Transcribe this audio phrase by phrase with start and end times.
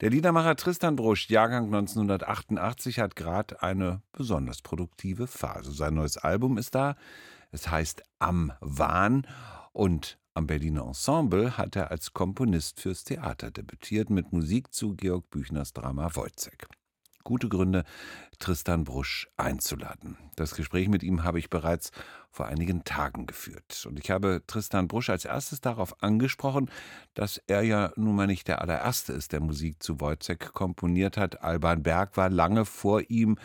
[0.00, 5.70] Der Liedermacher Tristan Brusch, Jahrgang 1988, hat gerade eine besonders produktive Phase.
[5.70, 6.96] Sein neues Album ist da.
[7.52, 9.24] Es heißt Am Wahn
[9.72, 15.30] und am Berliner Ensemble hat er als Komponist fürs Theater debütiert mit Musik zu Georg
[15.30, 16.66] Büchners Drama Wojzeck
[17.24, 17.84] gute Gründe,
[18.38, 20.16] Tristan Brusch einzuladen.
[20.36, 21.90] Das Gespräch mit ihm habe ich bereits
[22.30, 23.86] vor einigen Tagen geführt.
[23.88, 26.70] Und ich habe Tristan Brusch als erstes darauf angesprochen,
[27.14, 31.42] dass er ja nun mal nicht der allererste ist, der Musik zu Wojciech komponiert hat.
[31.42, 33.38] Alban Berg war lange vor ihm.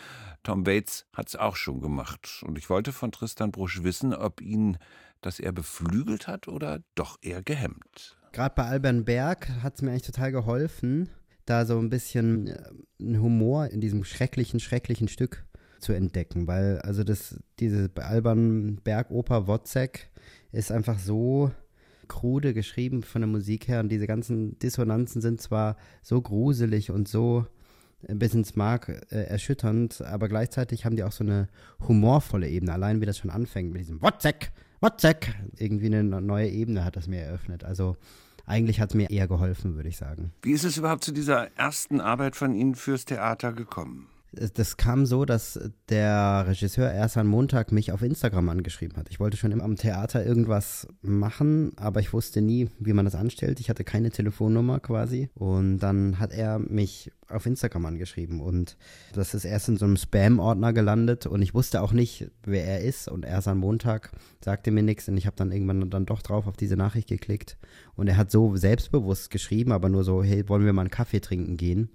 [0.43, 2.43] Tom Waits hat es auch schon gemacht.
[2.45, 4.77] Und ich wollte von Tristan Brusch wissen, ob ihn
[5.21, 8.17] das eher beflügelt hat oder doch eher gehemmt.
[8.31, 11.09] Gerade bei Alban Berg hat es mir eigentlich total geholfen,
[11.49, 12.57] da so ein bisschen äh,
[12.99, 15.45] einen Humor in diesem schrecklichen, schrecklichen Stück
[15.79, 20.09] zu entdecken, weil also das, diese Alban Bergoper Wozzeck
[20.51, 21.51] ist einfach so
[22.07, 27.07] krude geschrieben von der Musik her und diese ganzen Dissonanzen sind zwar so gruselig und
[27.07, 27.45] so
[28.07, 31.49] bis ins Mark äh, erschütternd, aber gleichzeitig haben die auch so eine
[31.87, 32.73] humorvolle Ebene.
[32.73, 37.07] Allein wie das schon anfängt mit diesem Wozzeck, Wozzeck, irgendwie eine neue Ebene hat das
[37.07, 37.63] mir eröffnet.
[37.63, 37.97] Also
[38.49, 40.31] eigentlich hat es mir eher geholfen, würde ich sagen.
[40.41, 44.07] Wie ist es überhaupt zu dieser ersten Arbeit von Ihnen fürs Theater gekommen?
[44.31, 49.09] Das kam so, dass der Regisseur erst am Montag mich auf Instagram angeschrieben hat.
[49.09, 53.15] Ich wollte schon immer am Theater irgendwas machen, aber ich wusste nie, wie man das
[53.15, 53.59] anstellt.
[53.59, 55.29] Ich hatte keine Telefonnummer quasi.
[55.33, 58.77] Und dann hat er mich auf Instagram angeschrieben und
[59.13, 62.81] das ist erst in so einem Spam-Ordner gelandet und ich wusste auch nicht, wer er
[62.81, 63.07] ist.
[63.07, 64.11] Und erst am Montag
[64.43, 67.57] sagte mir nichts und ich habe dann irgendwann dann doch drauf auf diese Nachricht geklickt.
[67.95, 71.19] Und er hat so selbstbewusst geschrieben, aber nur so, hey, wollen wir mal einen Kaffee
[71.19, 71.89] trinken gehen?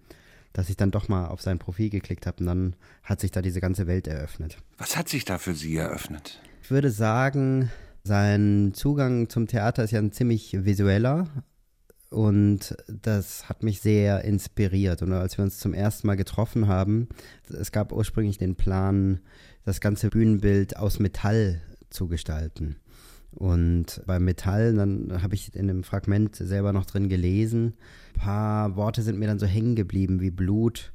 [0.54, 3.42] Dass ich dann doch mal auf sein Profil geklickt habe und dann hat sich da
[3.42, 4.56] diese ganze Welt eröffnet.
[4.78, 6.40] Was hat sich da für Sie eröffnet?
[6.62, 7.70] Ich würde sagen,
[8.04, 11.28] sein Zugang zum Theater ist ja ein ziemlich visueller
[12.08, 15.02] und das hat mich sehr inspiriert.
[15.02, 17.08] Und als wir uns zum ersten Mal getroffen haben,
[17.48, 19.20] es gab ursprünglich den Plan,
[19.64, 21.60] das ganze Bühnenbild aus Metall
[21.90, 22.76] zu gestalten.
[23.34, 27.74] Und beim Metall, dann habe ich in dem Fragment selber noch drin gelesen,
[28.14, 30.92] ein paar Worte sind mir dann so hängen geblieben wie Blut,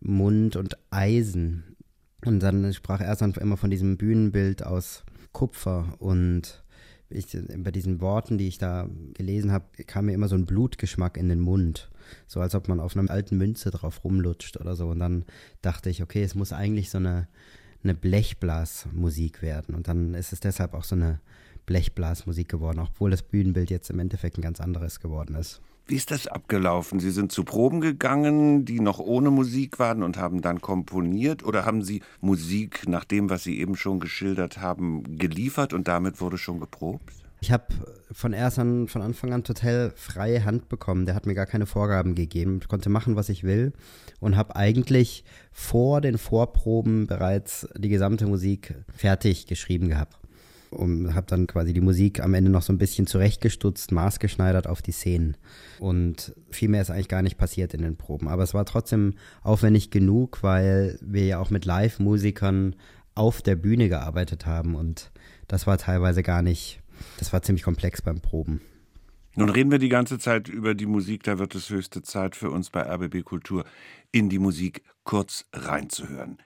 [0.00, 1.76] Mund und Eisen.
[2.24, 6.62] Und dann sprach er dann immer von diesem Bühnenbild aus Kupfer und
[7.10, 11.16] ich, bei diesen Worten, die ich da gelesen habe, kam mir immer so ein Blutgeschmack
[11.16, 11.90] in den Mund.
[12.26, 14.88] So als ob man auf einer alten Münze drauf rumlutscht oder so.
[14.88, 15.24] Und dann
[15.60, 17.26] dachte ich, okay, es muss eigentlich so eine,
[17.82, 19.74] eine Blechblasmusik werden.
[19.74, 21.20] Und dann ist es deshalb auch so eine
[21.70, 25.60] Blechblasmusik geworden, obwohl das Bühnenbild jetzt im Endeffekt ein ganz anderes geworden ist.
[25.86, 26.98] Wie ist das abgelaufen?
[26.98, 31.64] Sie sind zu Proben gegangen, die noch ohne Musik waren und haben dann komponiert oder
[31.64, 36.38] haben Sie Musik nach dem, was Sie eben schon geschildert haben, geliefert und damit wurde
[36.38, 37.12] schon geprobt?
[37.40, 37.66] Ich habe
[38.10, 41.06] von erst an, von Anfang an total freie Hand bekommen.
[41.06, 42.58] Der hat mir gar keine Vorgaben gegeben.
[42.60, 43.72] Ich konnte machen, was ich will
[44.18, 50.19] und habe eigentlich vor den Vorproben bereits die gesamte Musik fertig geschrieben gehabt
[50.70, 54.82] und habe dann quasi die Musik am Ende noch so ein bisschen zurechtgestutzt, maßgeschneidert auf
[54.82, 55.36] die Szenen.
[55.78, 58.28] Und viel mehr ist eigentlich gar nicht passiert in den Proben.
[58.28, 62.76] Aber es war trotzdem aufwendig genug, weil wir ja auch mit Live-Musikern
[63.14, 65.10] auf der Bühne gearbeitet haben und
[65.48, 66.80] das war teilweise gar nicht,
[67.18, 68.60] das war ziemlich komplex beim Proben.
[69.36, 72.50] Nun reden wir die ganze Zeit über die Musik, da wird es höchste Zeit für
[72.50, 73.64] uns bei RBB Kultur
[74.12, 76.38] in die Musik kurz reinzuhören.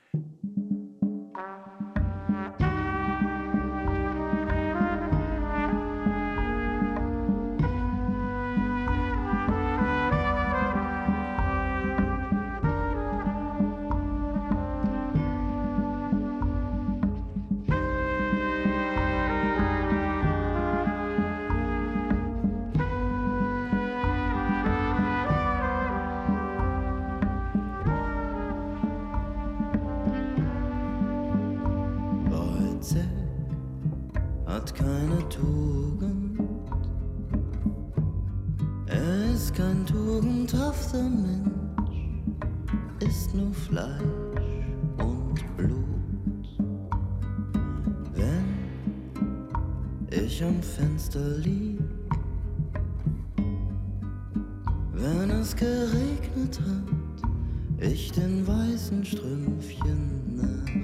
[32.84, 33.00] Zeug
[34.44, 36.38] hat keine Tugend.
[38.86, 42.10] Er ist kein tugendhafter Mensch,
[43.00, 44.02] ist nur Fleisch
[44.98, 45.80] und Blut.
[48.12, 48.44] Wenn
[50.10, 51.80] ich am Fenster lieg,
[54.92, 60.83] wenn es geregnet hat, ich den weißen Strümpfchen nach.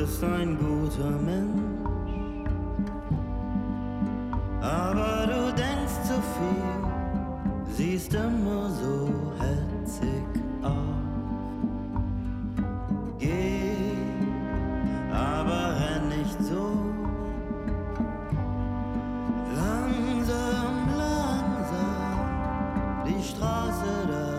[0.00, 1.60] Bist ein guter Mensch.
[4.60, 9.10] Aber du denkst zu viel, siehst immer so
[9.40, 10.24] hetzig
[10.62, 10.72] aus.
[13.18, 13.96] Geh,
[15.12, 16.64] aber renn nicht so.
[19.56, 22.18] Langsam, langsam,
[23.06, 24.37] die Straße da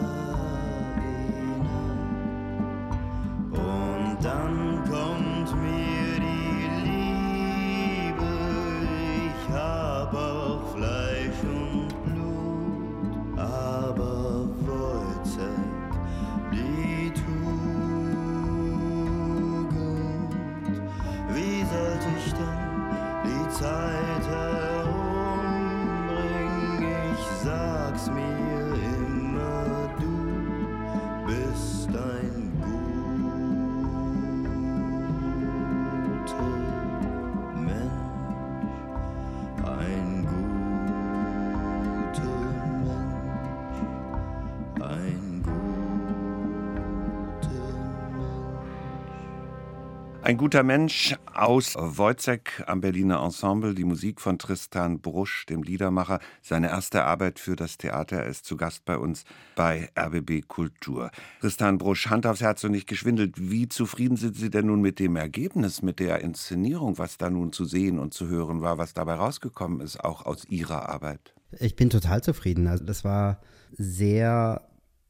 [50.29, 56.19] Ein guter Mensch aus Wojciech am Berliner Ensemble, die Musik von Tristan Brusch, dem Liedermacher.
[56.43, 58.17] Seine erste Arbeit für das Theater.
[58.17, 59.23] Er ist zu Gast bei uns
[59.55, 61.09] bei RBB Kultur.
[61.41, 63.49] Tristan Brusch, Hand aufs Herz und nicht geschwindelt.
[63.49, 67.51] Wie zufrieden sind Sie denn nun mit dem Ergebnis, mit der Inszenierung, was da nun
[67.51, 71.33] zu sehen und zu hören war, was dabei rausgekommen ist, auch aus Ihrer Arbeit?
[71.57, 72.67] Ich bin total zufrieden.
[72.67, 73.41] Also das war
[73.71, 74.61] sehr,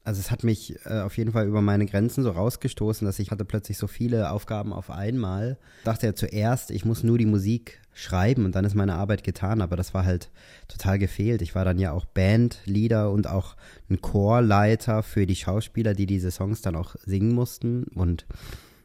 [0.09, 3.29] also es hat mich äh, auf jeden Fall über meine Grenzen so rausgestoßen, dass ich
[3.29, 5.59] hatte plötzlich so viele Aufgaben auf einmal.
[5.77, 9.23] Ich dachte ja zuerst, ich muss nur die Musik schreiben und dann ist meine Arbeit
[9.23, 10.31] getan, aber das war halt
[10.67, 11.43] total gefehlt.
[11.43, 13.55] Ich war dann ja auch Bandleader und auch
[13.87, 18.25] ein Chorleiter für die Schauspieler, die diese Songs dann auch singen mussten und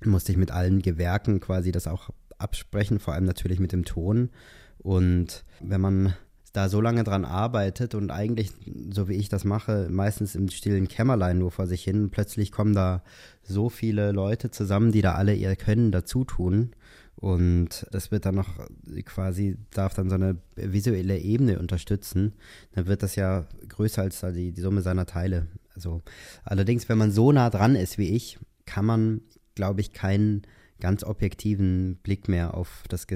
[0.05, 4.29] musste ich mit allen Gewerken quasi das auch absprechen, vor allem natürlich mit dem Ton.
[4.77, 6.13] Und wenn man
[6.55, 8.53] da so lange dran arbeitet und eigentlich,
[8.93, 12.75] so wie ich das mache, meistens im stillen Kämmerlein nur vor sich hin, plötzlich kommen
[12.75, 13.03] da
[13.43, 16.71] so viele Leute zusammen, die da alle ihr Können dazu tun.
[17.17, 18.69] Und das wird dann noch
[19.05, 22.35] quasi, darf dann so eine visuelle Ebene unterstützen.
[22.73, 25.49] Dann wird das ja größer als die, die Summe seiner Teile.
[25.75, 26.03] Also,
[26.45, 29.23] allerdings, wenn man so nah dran ist wie ich, kann man,
[29.57, 30.43] glaube ich, keinen
[30.79, 33.09] ganz objektiven Blick mehr auf das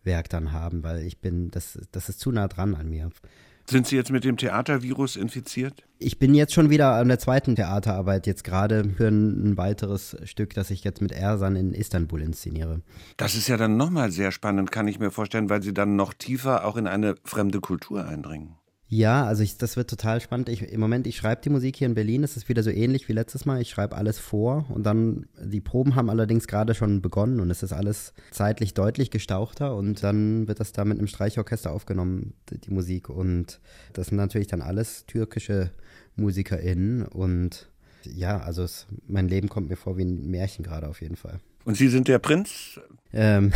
[0.00, 3.10] Gesamtwerk dann haben, weil ich bin, das, das ist zu nah dran an mir.
[3.68, 5.84] Sind Sie jetzt mit dem Theatervirus infiziert?
[5.98, 10.16] Ich bin jetzt schon wieder an der zweiten Theaterarbeit, jetzt gerade für ein, ein weiteres
[10.24, 12.80] Stück, das ich jetzt mit Ersan in Istanbul inszeniere.
[13.16, 16.14] Das ist ja dann nochmal sehr spannend, kann ich mir vorstellen, weil Sie dann noch
[16.14, 18.56] tiefer auch in eine fremde Kultur eindringen.
[18.92, 20.48] Ja, also ich, das wird total spannend.
[20.48, 22.24] Ich, Im Moment, ich schreibe die Musik hier in Berlin.
[22.24, 23.62] Es ist wieder so ähnlich wie letztes Mal.
[23.62, 27.62] Ich schreibe alles vor und dann, die Proben haben allerdings gerade schon begonnen und es
[27.62, 32.70] ist alles zeitlich deutlich gestauchter und dann wird das da mit einem Streichorchester aufgenommen, die,
[32.72, 33.08] Musik.
[33.08, 33.60] Und
[33.92, 35.70] das sind natürlich dann alles türkische
[36.16, 37.68] MusikerInnen und
[38.02, 41.38] ja, also es, mein Leben kommt mir vor wie ein Märchen gerade auf jeden Fall.
[41.64, 42.80] Und Sie sind der Prinz?
[43.12, 43.52] Ähm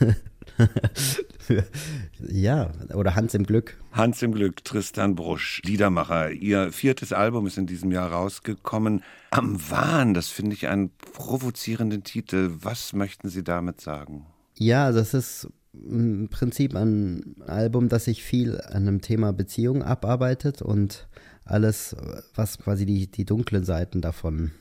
[2.28, 3.76] ja, oder Hans im Glück.
[3.92, 6.30] Hans im Glück, Tristan Brusch, Liedermacher.
[6.30, 9.02] Ihr viertes Album ist in diesem Jahr rausgekommen.
[9.30, 12.50] Am Wahn, das finde ich einen provozierenden Titel.
[12.60, 14.26] Was möchten Sie damit sagen?
[14.56, 19.82] Ja, also es ist im Prinzip ein Album, das sich viel an dem Thema Beziehung
[19.82, 21.08] abarbeitet und
[21.44, 21.96] alles,
[22.34, 24.52] was quasi die, die dunklen Seiten davon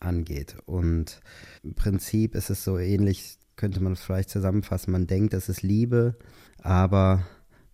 [0.00, 0.56] angeht.
[0.66, 1.20] Und
[1.62, 4.92] im Prinzip ist es so ähnlich, könnte man es vielleicht zusammenfassen.
[4.92, 6.16] Man denkt, es ist Liebe,
[6.62, 7.26] aber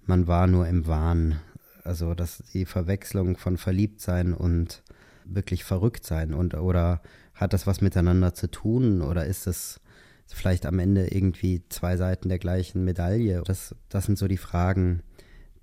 [0.07, 1.41] man war nur im Wahn.
[1.85, 4.83] Also dass die Verwechslung von Verliebtsein und
[5.25, 7.01] wirklich verrückt sein und oder
[7.35, 9.81] hat das was miteinander zu tun oder ist es
[10.27, 13.43] vielleicht am Ende irgendwie zwei Seiten der gleichen Medaille?
[13.45, 15.03] Das, das sind so die Fragen,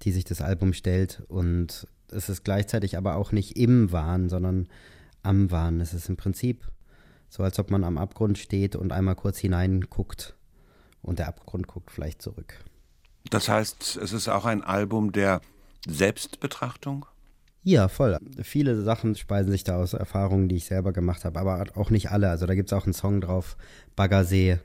[0.01, 4.67] die sich das Album stellt und es ist gleichzeitig aber auch nicht im Wahn, sondern
[5.23, 5.79] am Wahn.
[5.81, 6.67] Es ist im Prinzip
[7.29, 10.35] so, als ob man am Abgrund steht und einmal kurz hineinguckt
[11.01, 12.55] und der Abgrund guckt vielleicht zurück.
[13.29, 15.41] Das heißt, es ist auch ein Album der
[15.87, 17.05] Selbstbetrachtung?
[17.63, 18.17] Ja, voll.
[18.41, 22.09] Viele Sachen speisen sich da aus Erfahrungen, die ich selber gemacht habe, aber auch nicht
[22.09, 22.29] alle.
[22.29, 23.57] Also da gibt es auch einen Song drauf,
[23.95, 24.59] Baggersee,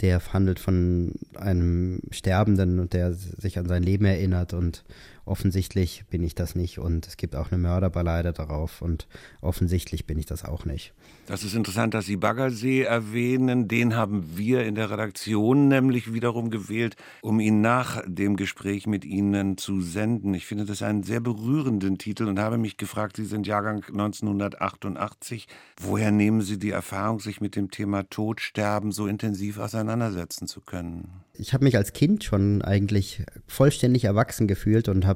[0.00, 4.84] der handelt von einem Sterbenden und der sich an sein Leben erinnert und
[5.26, 9.06] offensichtlich bin ich das nicht und es gibt auch eine Mörderballade darauf und
[9.40, 10.92] offensichtlich bin ich das auch nicht.
[11.26, 13.66] Das ist interessant, dass Sie Baggersee erwähnen.
[13.66, 19.06] Den haben wir in der Redaktion nämlich wiederum gewählt, um ihn nach dem Gespräch mit
[19.06, 20.34] Ihnen zu senden.
[20.34, 25.48] Ich finde das einen sehr berührenden Titel und habe mich gefragt, Sie sind Jahrgang 1988.
[25.80, 31.24] Woher nehmen Sie die Erfahrung, sich mit dem Thema Todsterben so intensiv auseinandersetzen zu können?
[31.36, 35.13] Ich habe mich als Kind schon eigentlich vollständig erwachsen gefühlt und habe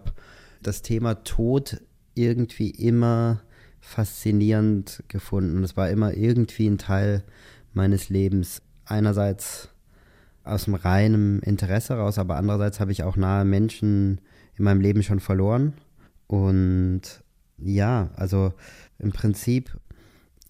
[0.62, 1.80] das Thema Tod
[2.14, 3.42] irgendwie immer
[3.80, 5.62] faszinierend gefunden.
[5.62, 7.22] Es war immer irgendwie ein Teil
[7.72, 8.62] meines Lebens.
[8.84, 9.68] Einerseits
[10.44, 14.20] aus dem reinen Interesse raus, aber andererseits habe ich auch nahe Menschen
[14.56, 15.74] in meinem Leben schon verloren.
[16.26, 17.02] Und
[17.58, 18.52] ja, also
[18.98, 19.76] im Prinzip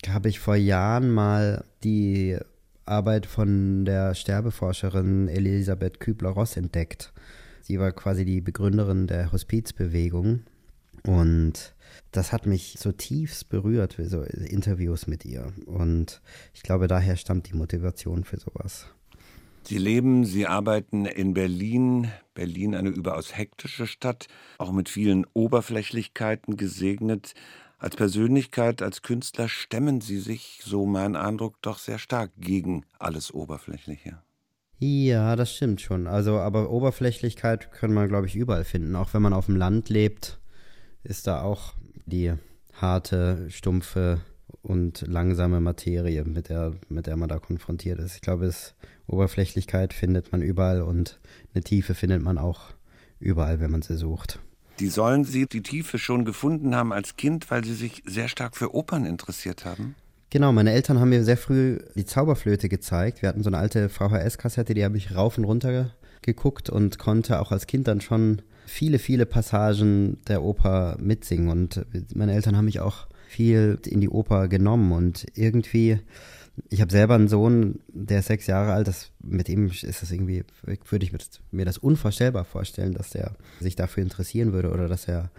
[0.09, 2.39] habe ich vor Jahren mal die
[2.87, 7.13] Arbeit von der Sterbeforscherin Elisabeth Kübler-Ross entdeckt.
[7.69, 10.41] Sie war quasi die Begründerin der Hospizbewegung
[11.03, 11.75] und
[12.13, 15.53] das hat mich so tiefst berührt, so Interviews mit ihr.
[15.67, 16.23] Und
[16.55, 18.87] ich glaube, daher stammt die Motivation für sowas.
[19.65, 22.11] Sie leben, Sie arbeiten in Berlin.
[22.33, 27.35] Berlin eine überaus hektische Stadt, auch mit vielen Oberflächlichkeiten gesegnet.
[27.77, 33.31] Als Persönlichkeit, als Künstler stemmen Sie sich, so mein Eindruck, doch sehr stark gegen alles
[33.31, 34.23] Oberflächliche.
[34.79, 36.07] Ja, das stimmt schon.
[36.07, 38.95] Also, aber Oberflächlichkeit kann man, glaube ich, überall finden.
[38.95, 40.39] Auch wenn man auf dem Land lebt,
[41.03, 41.75] ist da auch
[42.07, 42.35] die
[42.75, 44.21] harte, stumpfe
[44.63, 48.15] und langsame Materie, mit der, mit der man da konfrontiert ist.
[48.15, 48.75] Ich glaube, es,
[49.07, 51.19] Oberflächlichkeit findet man überall und
[51.55, 52.71] eine Tiefe findet man auch
[53.19, 54.39] überall, wenn man sie sucht.
[54.79, 58.57] Die sollen Sie die Tiefe schon gefunden haben als Kind, weil Sie sich sehr stark
[58.57, 59.97] für Opern interessiert haben?
[60.31, 63.23] Genau, meine Eltern haben mir sehr früh die Zauberflöte gezeigt.
[63.23, 67.41] Wir hatten so eine alte VHS-Kassette, die habe ich rauf und runter geguckt und konnte
[67.41, 71.49] auch als Kind dann schon viele, viele Passagen der Oper mitsingen.
[71.49, 74.93] Und meine Eltern haben mich auch viel in die Oper genommen.
[74.93, 76.01] Und irgendwie,
[76.69, 78.87] ich habe selber einen Sohn, der ist sechs Jahre alt.
[78.87, 80.45] Das, mit ihm ist das irgendwie,
[80.91, 81.13] würde ich
[81.51, 85.31] mir das unvorstellbar vorstellen, dass der sich dafür interessieren würde oder dass er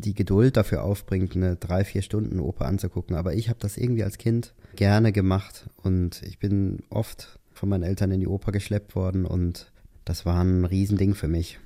[0.00, 3.16] die Geduld dafür aufbringt, eine drei, vier Stunden Oper anzugucken.
[3.16, 7.82] Aber ich habe das irgendwie als Kind gerne gemacht und ich bin oft von meinen
[7.82, 9.72] Eltern in die Oper geschleppt worden und
[10.04, 11.58] das war ein Riesending für mich.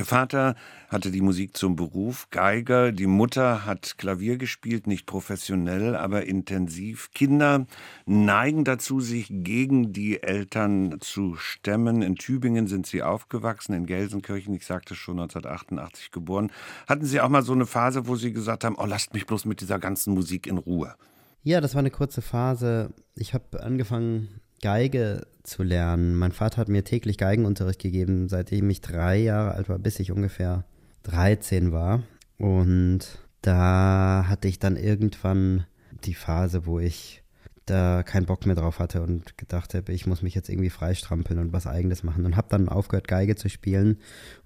[0.00, 0.54] Der Vater
[0.88, 7.10] hatte die Musik zum Beruf, Geiger, die Mutter hat Klavier gespielt, nicht professionell, aber intensiv.
[7.12, 7.66] Kinder
[8.06, 12.00] neigen dazu, sich gegen die Eltern zu stemmen.
[12.00, 16.50] In Tübingen sind sie aufgewachsen, in Gelsenkirchen, ich sagte schon 1988 geboren.
[16.86, 19.44] Hatten Sie auch mal so eine Phase, wo Sie gesagt haben, oh, lasst mich bloß
[19.44, 20.94] mit dieser ganzen Musik in Ruhe?
[21.42, 22.94] Ja, das war eine kurze Phase.
[23.16, 26.14] Ich habe angefangen, Geige zu lernen.
[26.14, 30.12] Mein Vater hat mir täglich Geigenunterricht gegeben, seitdem ich drei Jahre alt war, bis ich
[30.12, 30.64] ungefähr
[31.04, 32.02] 13 war.
[32.38, 33.00] Und
[33.42, 35.64] da hatte ich dann irgendwann
[36.04, 37.22] die Phase, wo ich
[37.66, 41.38] da keinen Bock mehr drauf hatte und gedacht habe, ich muss mich jetzt irgendwie freistrampeln
[41.38, 42.24] und was eigenes machen.
[42.26, 43.98] Und habe dann aufgehört, Geige zu spielen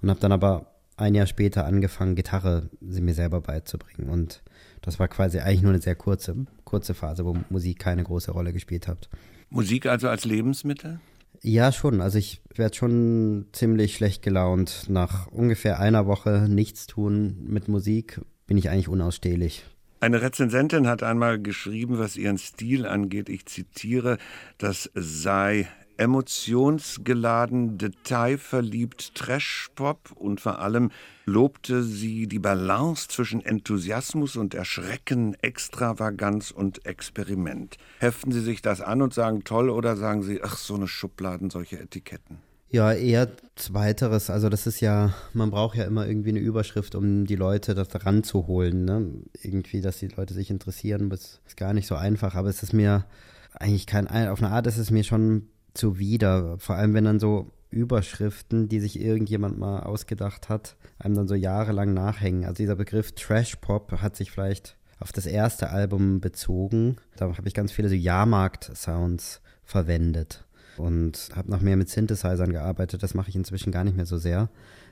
[0.03, 0.67] und habe dann aber
[0.97, 4.09] ein Jahr später angefangen, Gitarre sie mir selber beizubringen.
[4.09, 4.43] Und
[4.83, 8.53] das war quasi eigentlich nur eine sehr kurze, kurze Phase, wo Musik keine große Rolle
[8.53, 9.09] gespielt hat.
[9.55, 10.99] Musik also als Lebensmittel?
[11.41, 12.01] Ja, schon.
[12.01, 14.87] Also ich werde schon ziemlich schlecht gelaunt.
[14.89, 19.65] Nach ungefähr einer Woche nichts tun mit Musik bin ich eigentlich unausstehlich.
[20.01, 24.19] Eine Rezensentin hat einmal geschrieben, was ihren Stil angeht, ich zitiere,
[24.59, 30.91] das sei emotionsgeladen, detailverliebt Trash-Pop und vor allem
[31.27, 37.77] lobte sie die Balance zwischen Enthusiasmus und Erschrecken, Extravaganz und Experiment.
[37.99, 41.51] Heften Sie sich das an und sagen toll oder sagen Sie, ach, so eine Schubladen,
[41.51, 42.39] solche Etiketten?
[42.75, 44.31] Ja, eher zweiteres.
[44.31, 47.89] Also das ist ja, man braucht ja immer irgendwie eine Überschrift, um die Leute das
[48.05, 48.85] ranzuholen.
[48.85, 49.13] Ne?
[49.41, 52.35] Irgendwie, dass die Leute sich interessieren, das ist gar nicht so einfach.
[52.35, 53.05] Aber es ist mir
[53.53, 56.59] eigentlich kein, auf eine Art ist es mir schon zuwider.
[56.59, 61.35] Vor allem, wenn dann so Überschriften, die sich irgendjemand mal ausgedacht hat, einem dann so
[61.35, 62.45] jahrelang nachhängen.
[62.45, 66.97] Also dieser Begriff Trash Pop hat sich vielleicht auf das erste Album bezogen.
[67.17, 70.45] Da habe ich ganz viele so Jahrmarkt-Sounds verwendet
[70.77, 73.03] und habe noch mehr mit Synthesizern gearbeitet.
[73.03, 74.49] Das mache ich inzwischen gar nicht mehr so sehr.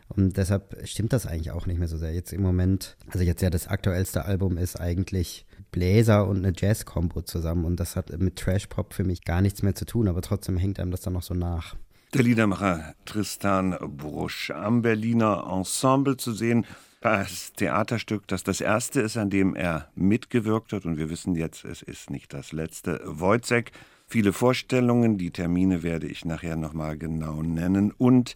[0.09, 2.13] Und deshalb stimmt das eigentlich auch nicht mehr so sehr.
[2.13, 7.23] Jetzt im Moment, also jetzt ja das aktuellste Album ist eigentlich Bläser und eine Jazz-Kombo
[7.23, 10.57] zusammen und das hat mit Trash-Pop für mich gar nichts mehr zu tun, aber trotzdem
[10.57, 11.75] hängt einem das dann noch so nach.
[12.15, 16.67] Der Liedermacher Tristan Brusch am Berliner Ensemble zu sehen.
[17.01, 21.65] Das Theaterstück, das das erste ist, an dem er mitgewirkt hat und wir wissen jetzt,
[21.65, 23.01] es ist nicht das letzte.
[23.05, 23.73] Wojciech
[24.07, 25.17] viele Vorstellungen.
[25.17, 27.93] Die Termine werde ich nachher nochmal genau nennen.
[27.97, 28.35] Und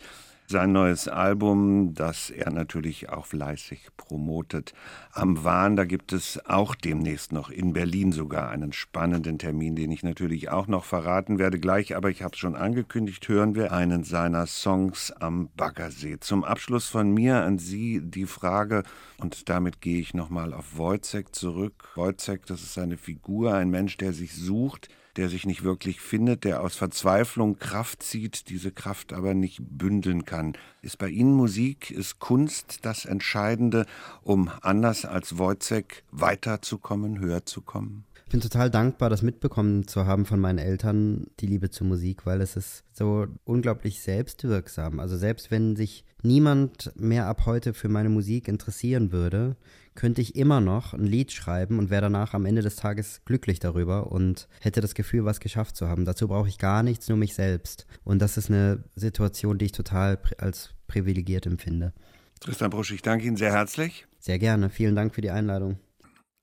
[0.49, 4.75] sein neues Album, das er natürlich auch fleißig promotet.
[5.13, 9.91] Am Wahn, da gibt es auch demnächst noch in Berlin sogar einen spannenden Termin, den
[9.91, 13.73] ich natürlich auch noch verraten werde gleich, aber ich habe es schon angekündigt, hören wir
[13.73, 16.19] einen seiner Songs am Baggersee.
[16.21, 18.83] Zum Abschluss von mir an Sie die Frage,
[19.19, 21.91] und damit gehe ich nochmal auf Wojcek zurück.
[21.95, 26.45] Wojcek, das ist eine Figur, ein Mensch, der sich sucht, der sich nicht wirklich findet,
[26.45, 30.57] der aus Verzweiflung Kraft zieht, diese Kraft aber nicht bündeln kann.
[30.83, 33.87] Ist bei Ihnen Musik, ist Kunst das Entscheidende,
[34.23, 38.05] um anders als Wojcek weiterzukommen, höher zu kommen?
[38.27, 42.27] Ich bin total dankbar, das mitbekommen zu haben von meinen Eltern, die Liebe zur Musik,
[42.27, 44.99] weil es ist so unglaublich selbstwirksam.
[44.99, 49.55] Also selbst wenn sich niemand mehr ab heute für meine Musik interessieren würde,
[49.95, 53.61] könnte ich immer noch ein Lied schreiben und wäre danach am Ende des Tages glücklich
[53.61, 56.05] darüber und hätte das Gefühl, was geschafft zu haben.
[56.05, 57.87] Dazu brauche ich gar nichts, nur mich selbst.
[58.03, 61.93] Und das ist eine Situation, die ich total als privilegiert empfinde.
[62.41, 64.05] Tristan Brusch, ich danke Ihnen sehr herzlich.
[64.19, 64.69] Sehr gerne.
[64.69, 65.79] Vielen Dank für die Einladung.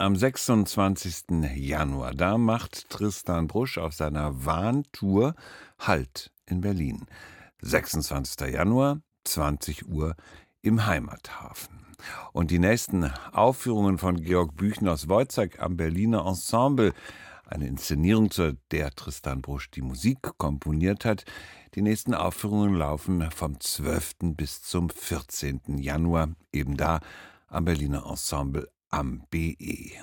[0.03, 1.45] Am 26.
[1.55, 5.33] Januar, da macht Tristan Brusch auf seiner Warntour
[5.79, 7.05] Halt in Berlin.
[7.62, 8.50] 26.
[8.51, 10.17] Januar, 20 Uhr
[10.62, 11.86] im Heimathafen.
[12.33, 16.91] Und die nächsten Aufführungen von Georg Büchners Wojcek am Berliner Ensemble,
[17.45, 21.24] eine Inszenierung, zu der Tristan Brusch die Musik komponiert hat,
[21.75, 24.36] die nächsten Aufführungen laufen vom 12.
[24.36, 25.77] bis zum 14.
[25.77, 27.00] Januar, eben da
[27.48, 28.67] am Berliner Ensemble
[29.00, 29.91] am BE.